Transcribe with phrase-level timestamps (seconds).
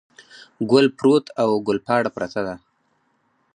[0.71, 2.55] ګل پروت او ګل پاڼه پرته ده.